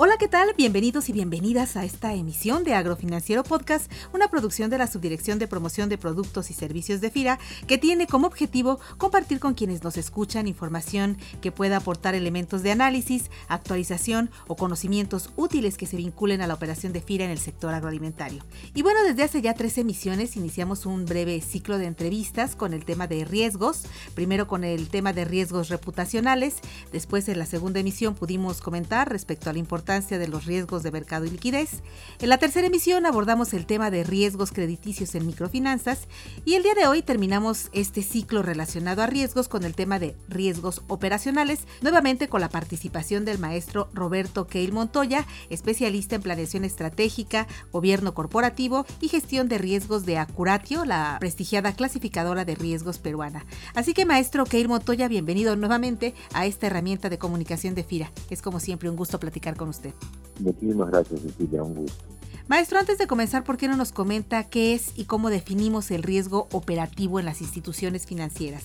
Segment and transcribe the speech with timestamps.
[0.00, 0.54] Hola, ¿qué tal?
[0.56, 5.48] Bienvenidos y bienvenidas a esta emisión de Agrofinanciero Podcast, una producción de la Subdirección de
[5.48, 9.96] Promoción de Productos y Servicios de FIRA, que tiene como objetivo compartir con quienes nos
[9.96, 16.42] escuchan información que pueda aportar elementos de análisis, actualización o conocimientos útiles que se vinculen
[16.42, 18.44] a la operación de FIRA en el sector agroalimentario.
[18.74, 22.84] Y bueno, desde hace ya tres emisiones iniciamos un breve ciclo de entrevistas con el
[22.84, 23.82] tema de riesgos,
[24.14, 26.58] primero con el tema de riesgos reputacionales,
[26.92, 30.90] después en la segunda emisión pudimos comentar respecto a la importancia de los riesgos de
[30.90, 31.82] mercado y liquidez.
[32.20, 36.08] En la tercera emisión abordamos el tema de riesgos crediticios en microfinanzas
[36.44, 40.14] y el día de hoy terminamos este ciclo relacionado a riesgos con el tema de
[40.28, 47.46] riesgos operacionales, nuevamente con la participación del maestro Roberto Keil Montoya, especialista en planeación estratégica,
[47.72, 53.46] gobierno corporativo y gestión de riesgos de Acuratio, la prestigiada clasificadora de riesgos peruana.
[53.74, 58.12] Así que maestro Keil Montoya, bienvenido nuevamente a esta herramienta de comunicación de FIRA.
[58.28, 59.77] Es como siempre un gusto platicar con usted.
[60.40, 62.04] Muchísimas gracias, Cecilia, un gusto.
[62.48, 66.02] Maestro, antes de comenzar, ¿por qué no nos comenta qué es y cómo definimos el
[66.02, 68.64] riesgo operativo en las instituciones financieras?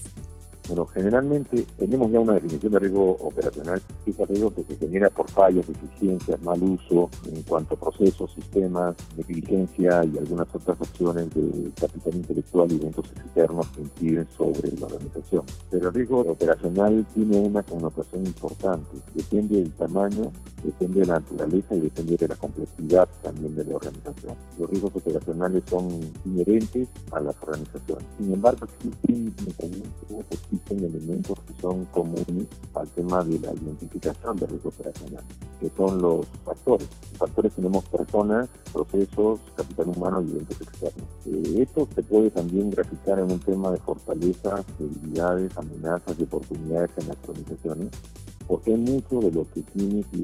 [0.67, 4.77] Bueno, generalmente tenemos ya una definición de riesgo operacional, que es el riesgo que se
[4.77, 10.79] genera por fallas, deficiencias, mal uso en cuanto a procesos, sistemas, negligencia y algunas otras
[10.79, 15.43] opciones de capital intelectual y eventos externos que inciden sobre la organización.
[15.69, 20.31] Pero el riesgo operacional tiene una connotación importante, depende del tamaño,
[20.63, 24.35] depende de la naturaleza y depende de la complejidad también de la organización.
[24.57, 25.89] Los riesgos operacionales son
[26.23, 28.05] inherentes a las organizaciones.
[28.17, 30.25] Sin embargo, existen mecanismos
[30.63, 35.23] existen elementos que son comunes al tema de la identificación de riesgo operacional,
[35.59, 36.87] que son los factores.
[37.11, 41.07] Los factores tenemos personas, procesos, capital humano y eventos externos.
[41.25, 46.91] Eh, esto se puede también graficar en un tema de fortalezas, debilidades, amenazas y oportunidades
[46.97, 47.89] en las organizaciones
[48.45, 50.17] porque mucho de lo que tiene que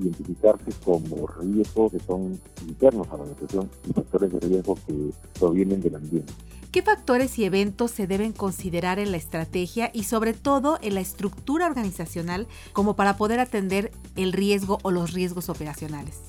[0.00, 5.80] identificarse como riesgos que son internos a la organización y factores de riesgo que provienen
[5.80, 6.32] del ambiente.
[6.70, 11.00] ¿Qué factores y eventos se deben considerar en la estrategia y sobre todo en la
[11.00, 16.20] estructura organizacional como para poder atender el riesgo o los riesgos operacionales?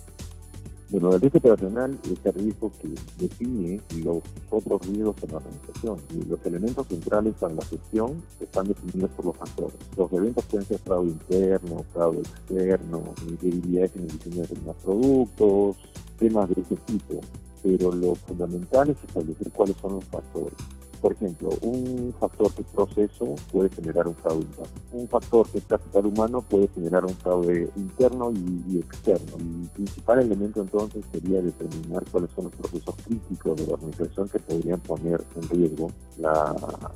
[0.89, 5.97] Bueno, el riesgo operacional es el riesgo que define los otros riesgos en la organización.
[6.27, 9.77] Los elementos centrales para la gestión están definidos por los factores.
[9.95, 13.03] Los eventos pueden ser fraude interno, fraude externo,
[13.39, 15.77] debilidades en el diseño de los productos,
[16.17, 17.21] temas de ese tipo
[17.63, 20.57] pero lo fundamental es establecer cuáles son los factores.
[21.01, 24.71] Por ejemplo, un factor es proceso puede generar un fraude interno.
[24.93, 29.35] Un factor es capital humano puede generar un fraude interno y, externo.
[29.39, 34.37] El principal elemento entonces sería determinar cuáles son los procesos críticos de la organización que
[34.37, 36.55] podrían poner en riesgo la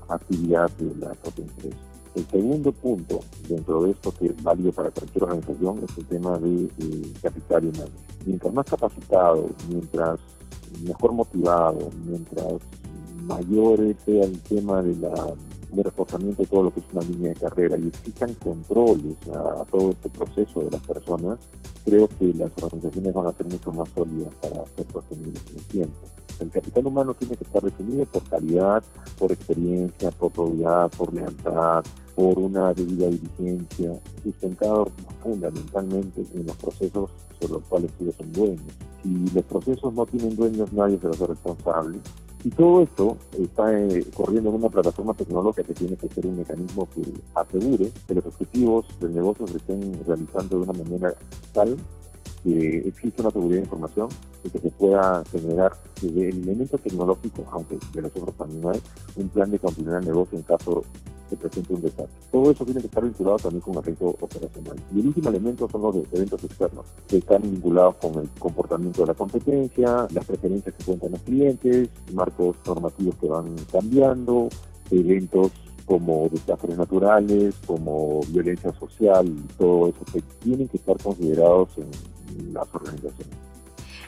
[0.10, 1.78] actividad de la propia empresa.
[2.14, 6.38] El segundo punto dentro de esto que es válido para cualquier organización es el tema
[6.38, 7.92] de eh, capital humano.
[8.26, 10.20] Mientras más capacitado, mientras
[10.84, 12.62] mejor motivado, mientras
[13.24, 15.34] mayor sea el tema de la
[15.72, 19.66] de reforzamiento de todo lo que es una línea de carrera y existan controles a,
[19.66, 21.40] todo este proceso de las personas,
[21.84, 25.64] creo que las organizaciones van a ser mucho más sólidas para ser sostenibles en el
[25.66, 25.98] tiempo.
[26.40, 28.84] El capital humano tiene que estar definido por calidad,
[29.18, 34.92] por experiencia, por probidad, por lealtad, por una debida diligencia, sustentado
[35.24, 37.10] fundamentalmente en los procesos
[37.40, 38.74] sobre los cuales ellos son dueños.
[39.04, 42.00] Si los procesos no tienen dueños, nadie se a ser responsable.
[42.46, 46.38] Y todo esto está eh, corriendo en una plataforma tecnológica que tiene que ser un
[46.38, 47.02] mecanismo que
[47.34, 51.16] asegure que los objetivos del negocio se estén realizando de una manera
[51.54, 51.76] tal
[52.44, 54.10] que existe una seguridad de información
[54.44, 58.82] y que se pueda generar desde el elemento tecnológico, aunque de nosotros también hay,
[59.16, 60.84] un plan de continuidad del negocio en caso
[61.30, 62.08] se presente un desastre.
[62.32, 64.78] Todo eso tiene que estar vinculado también con el riesgo operacional.
[64.94, 69.08] Y el último elemento son los eventos externos, que están vinculados con el comportamiento de
[69.08, 74.50] la competencia, las preferencias que cuentan los clientes, marcos normativos que van cambiando,
[74.92, 75.52] eventos
[75.86, 82.68] como desastres naturales, como violencia social, todo eso que tienen que estar considerados en las
[82.74, 83.45] organizaciones.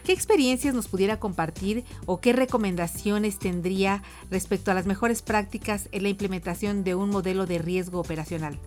[0.08, 6.04] ¿Qué experiencias nos pudiera compartir o qué recomendaciones tendría respecto a las mejores prácticas en
[6.04, 8.58] la implementación de un modelo de riesgo operacional?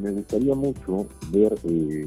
[0.00, 2.06] me gustaría mucho ver eh,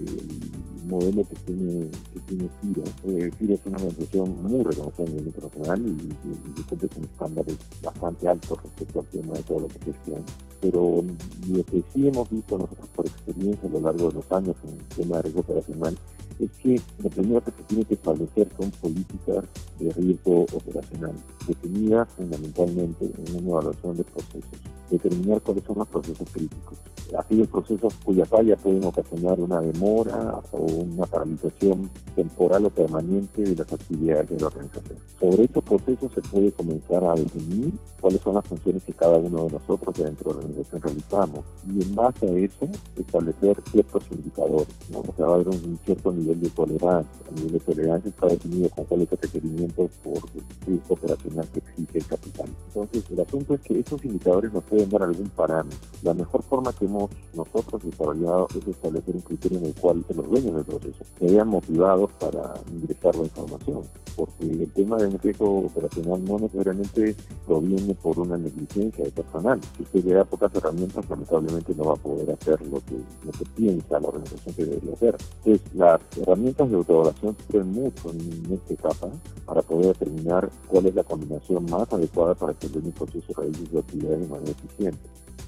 [0.86, 2.84] modelo que tiene, que tiene FIRA.
[3.08, 7.58] Eh, FIRA es una organización muy reconocida a nivel internacional y, y, cumple con estándares
[7.84, 10.24] bastante altos respecto al tema de todo lo que gestiona.
[10.62, 11.04] Pero
[11.50, 14.80] lo que sí hemos visto nosotros por experiencia a lo largo de los años en
[14.80, 15.98] el tema de riesgo operacional
[16.40, 19.46] es que lo primero que se tiene que establecer son políticas
[19.80, 21.14] de riesgo operacional,
[21.48, 24.60] definidas fundamentalmente en una evaluación de procesos,
[24.90, 26.78] determinar cuáles son los procesos críticos,
[27.18, 33.56] aquellos procesos cuya falla pueden ocasionar una demora o una paralización temporal o permanente de
[33.56, 34.98] las actividades de la organización.
[35.20, 39.46] Sobre estos procesos se puede comenzar a definir cuáles son las funciones que cada uno
[39.46, 42.68] de nosotros dentro de la organización realizamos y en base a eso
[42.98, 44.68] establecer ciertos indicadores.
[44.92, 45.00] ¿no?
[45.00, 47.12] O sea, va a haber un cierto nivel de tolerancia.
[47.30, 50.20] El nivel de tolerancia está definido con cuáles son requerimientos por
[50.66, 52.50] riesgo operacional que exige el capital.
[52.68, 55.78] Entonces, el asunto es que esos indicadores nos pueden dar algún parámetro.
[56.04, 56.99] La mejor forma que hemos
[57.34, 61.48] nosotros desarrollado es establecer un criterio en el cual los dueños del proceso se vean
[61.48, 63.84] motivados para ingresar la información,
[64.16, 67.16] porque el tema del riesgo operacional no necesariamente
[67.46, 69.60] proviene por una negligencia de personal.
[69.78, 73.32] Si usted le da pocas herramientas, lamentablemente no va a poder hacer lo que, lo
[73.32, 75.16] que piensa la organización que debería hacer.
[75.46, 79.10] Entonces, las herramientas de autoevaluación sirven mucho en esta etapa
[79.46, 83.80] para poder determinar cuál es la combinación más adecuada para que el proceso realice su
[83.80, 85.00] actividad de manera eficiente.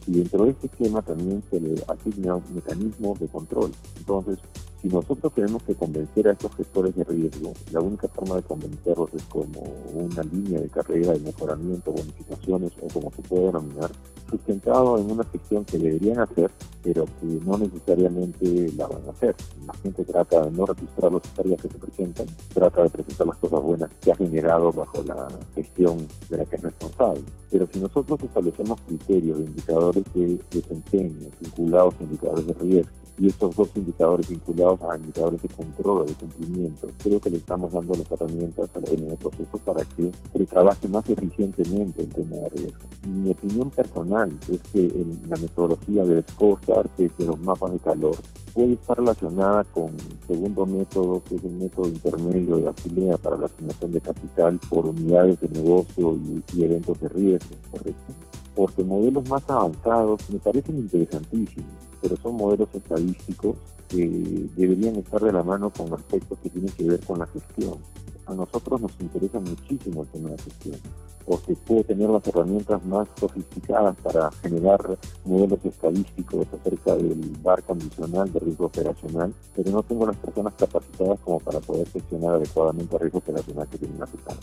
[0.07, 3.71] Y dentro de este esquema también se le asigna un mecanismo de control.
[3.97, 4.39] Entonces,
[4.81, 9.13] si nosotros tenemos que convencer a estos gestores de riesgo, la única forma de convencerlos
[9.13, 9.61] es como
[9.93, 13.91] una línea de carrera de mejoramiento, bonificaciones o como se puede denominar,
[14.31, 16.49] sustentado en una gestión que deberían hacer,
[16.83, 19.35] pero que no necesariamente la van a hacer.
[19.67, 23.37] La gente trata de no registrar las tareas que se presentan, trata de presentar las
[23.37, 27.23] cosas buenas que ha generado bajo la gestión de la que es responsable.
[27.51, 33.27] Pero si nosotros establecemos criterios de indicadores de desempeño vinculados a indicadores de riesgo, y
[33.27, 37.71] estos dos indicadores vinculados a indicadores de control o de cumplimiento, creo que le estamos
[37.71, 42.49] dando las herramientas al el proceso para que se trabaje más eficientemente el tema de
[42.49, 42.79] riesgo.
[43.07, 48.15] Mi opinión personal es que en la metodología de scorecard, de los mapas de calor,
[48.53, 53.37] puede estar relacionada con el segundo método, que es el método intermedio de asamblea para
[53.37, 58.13] la asignación de capital por unidades de negocio y, y eventos de riesgo, ¿correcto?
[58.55, 63.55] Porque modelos más avanzados me parecen interesantísimos pero son modelos estadísticos
[63.87, 67.77] que deberían estar de la mano con aspectos que tienen que ver con la gestión.
[68.25, 70.79] A nosotros nos interesa muchísimo el tema de la gestión,
[71.25, 78.31] porque puedo tener las herramientas más sofisticadas para generar modelos estadísticos acerca del bar condicional
[78.31, 83.01] de riesgo operacional, pero no tengo las personas capacitadas como para poder gestionar adecuadamente el
[83.01, 84.41] riesgo operacional que tienen a su cargo.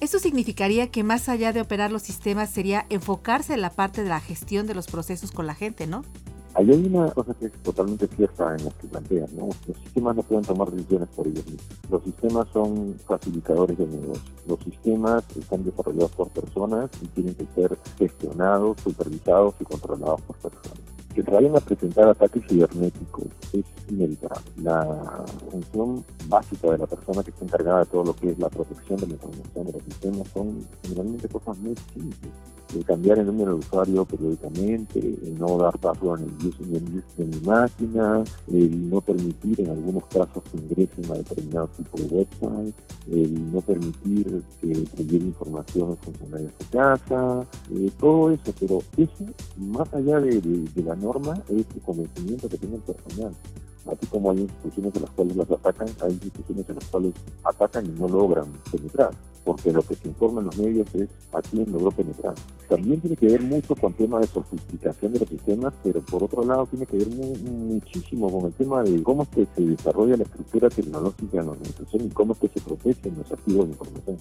[0.00, 4.08] Esto significaría que más allá de operar los sistemas sería enfocarse en la parte de
[4.08, 6.02] la gestión de los procesos con la gente, ¿no?
[6.54, 9.48] Ahí hay una cosa que es totalmente cierta en lo que plantean, ¿no?
[9.66, 11.66] Los sistemas no pueden tomar decisiones por ellos mismos.
[11.90, 14.32] Los sistemas son facilitadores de negocio.
[14.46, 20.36] Los sistemas están desarrollados por personas y tienen que ser gestionados, supervisados y controlados por
[20.36, 20.91] personas.
[21.14, 24.42] Que vayan a presentar ataques cibernéticos es inevitable.
[24.62, 28.48] La función básica de la persona que está encargada de todo lo que es la
[28.48, 32.32] protección de la información de los sistemas son generalmente cosas muy simples
[32.74, 37.24] el cambiar el número de usuario periódicamente, el no dar password en el username de
[37.24, 42.74] mi máquina, el no permitir en algunos casos que ingresen a determinado tipo de website,
[43.10, 48.82] el no permitir que se lleve información a funcionarios de casa, eh, todo eso, pero
[48.96, 49.26] eso,
[49.56, 53.32] más allá de, de la norma, es el convencimiento que tiene el personal
[53.90, 57.86] así como hay instituciones en las cuales las atacan, hay instituciones en las cuales atacan
[57.86, 59.10] y no logran penetrar,
[59.44, 62.34] porque lo que se informa en los medios es a quién logró penetrar.
[62.68, 66.24] También tiene que ver mucho con el tema de sofisticación de los sistemas, pero por
[66.24, 70.16] otro lado tiene que ver muchísimo con el tema de cómo es que se desarrolla
[70.16, 73.72] la estructura tecnológica en la organización y cómo es que se protegen los activos de
[73.72, 74.16] información.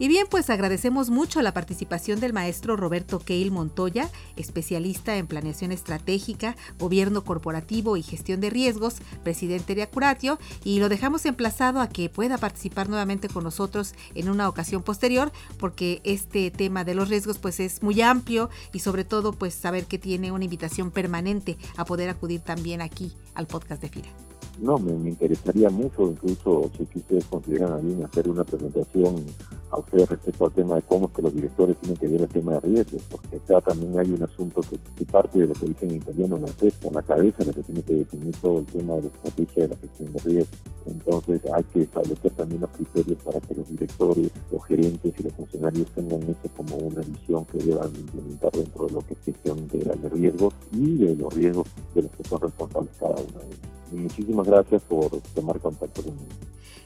[0.00, 5.72] Y bien, pues agradecemos mucho la participación del maestro Roberto Keil Montoya, especialista en planeación
[5.72, 11.88] estratégica, gobierno corporativo y gestión de riesgos, presidente de Acuratio, y lo dejamos emplazado a
[11.88, 17.08] que pueda participar nuevamente con nosotros en una ocasión posterior, porque este tema de los
[17.08, 21.58] riesgos pues es muy amplio y sobre todo pues saber que tiene una invitación permanente
[21.76, 24.27] a poder acudir también aquí al podcast de FIRA.
[24.60, 29.24] No, me, interesaría mucho, incluso si ustedes consideran a bien hacer una presentación
[29.70, 32.28] a ustedes respecto al tema de cómo es que los directores tienen que ver el
[32.28, 35.90] tema de riesgos, porque acá también hay un asunto que, parte de lo que dicen
[35.90, 39.02] en italiano, la testa, la cabeza, la que tiene que definir todo el tema de
[39.02, 40.58] la estrategia de la gestión de riesgos.
[40.86, 45.32] Entonces hay que establecer también los criterios para que los directores, los gerentes y los
[45.34, 49.58] funcionarios tengan eso como una visión que deban implementar dentro de lo que es gestión
[49.58, 53.46] integral de riesgos y de los riesgos de los que son responsables cada uno de
[53.46, 53.77] ellos.
[53.92, 56.26] Muchísimas gracias por tomar contacto conmigo.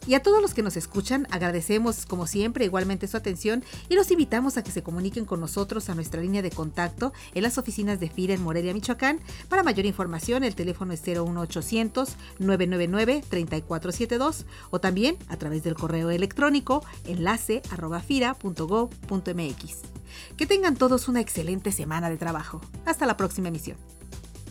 [0.07, 4.11] Y a todos los que nos escuchan, agradecemos como siempre igualmente su atención y los
[4.11, 8.01] invitamos a que se comuniquen con nosotros a nuestra línea de contacto en las oficinas
[8.01, 9.21] de FIRA en Morelia, Michoacán.
[9.49, 16.11] Para mayor información, el teléfono es 01800 999 3472 o también a través del correo
[16.11, 19.77] electrónico enlace arroba fira.gov.mx.
[20.37, 22.61] Que tengan todos una excelente semana de trabajo.
[22.85, 23.77] Hasta la próxima emisión.